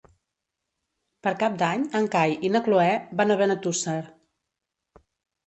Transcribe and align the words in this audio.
Per 1.27 1.33
Cap 1.43 1.59
d'Any 1.59 1.83
en 1.99 2.07
Cai 2.15 2.33
i 2.49 2.51
na 2.55 2.63
Cloè 2.69 2.89
van 3.21 3.35
a 3.35 3.39
Benetússer. 3.45 3.97